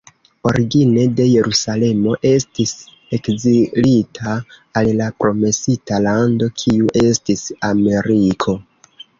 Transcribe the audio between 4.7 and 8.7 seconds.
al la promesita lando kiu estis Ameriko.